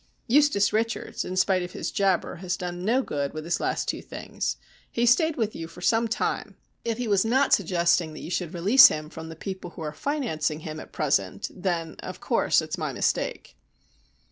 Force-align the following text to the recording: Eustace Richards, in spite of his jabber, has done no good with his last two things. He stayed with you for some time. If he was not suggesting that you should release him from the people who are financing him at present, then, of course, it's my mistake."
Eustace 0.25 0.73
Richards, 0.73 1.23
in 1.23 1.35
spite 1.35 1.61
of 1.61 1.73
his 1.73 1.91
jabber, 1.91 2.37
has 2.37 2.57
done 2.57 2.83
no 2.83 3.03
good 3.03 3.33
with 3.35 3.45
his 3.45 3.59
last 3.59 3.87
two 3.87 4.01
things. 4.01 4.57
He 4.91 5.05
stayed 5.05 5.35
with 5.35 5.55
you 5.55 5.67
for 5.67 5.81
some 5.81 6.07
time. 6.07 6.57
If 6.83 6.97
he 6.97 7.07
was 7.07 7.23
not 7.23 7.53
suggesting 7.53 8.13
that 8.13 8.21
you 8.23 8.31
should 8.31 8.55
release 8.55 8.87
him 8.87 9.11
from 9.11 9.29
the 9.29 9.35
people 9.35 9.69
who 9.69 9.83
are 9.83 9.93
financing 9.93 10.61
him 10.61 10.79
at 10.79 10.91
present, 10.91 11.49
then, 11.53 11.97
of 11.99 12.19
course, 12.19 12.63
it's 12.63 12.79
my 12.79 12.91
mistake." 12.91 13.55